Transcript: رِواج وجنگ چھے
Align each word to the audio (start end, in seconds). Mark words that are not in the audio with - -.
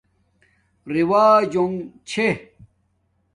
رِواج 0.93 1.53
وجنگ 1.57 1.75
چھے 2.07 2.27